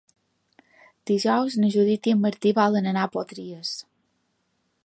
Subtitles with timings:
[1.09, 3.79] Dijous na Judit i en Martí volen anar a Potries.